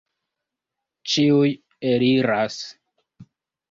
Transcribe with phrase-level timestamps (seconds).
[1.13, 1.53] Ĉiuj
[1.93, 2.61] eliras!